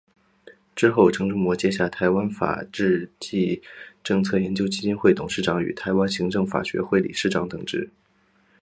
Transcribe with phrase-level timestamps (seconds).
[0.75, 3.61] 之后城仲模接下台湾法治暨
[4.03, 7.87] 政策研究基金会董事长与台湾行政法学会理事长等职。